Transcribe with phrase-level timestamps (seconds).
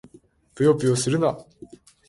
[0.55, 1.37] ぷよぷよするな！